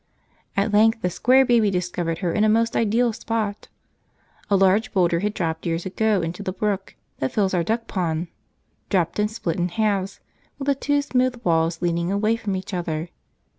[0.57, 3.67] At length the Square Baby discovered her in a most ideal spot.
[4.49, 8.25] A large boulder had dropped years ago into the brook that fills our duck pond;
[8.89, 10.19] dropped and split in halves
[10.57, 13.09] with the two smooth walls leaning away from each other.